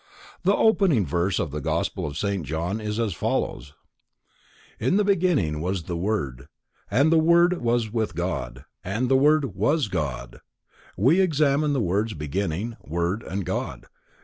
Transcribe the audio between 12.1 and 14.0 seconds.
"beginning," "Word" and "God."